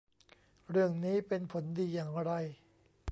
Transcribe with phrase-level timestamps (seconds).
[0.69, 2.31] เรื่องนี้เป็นผลดีอย่างไร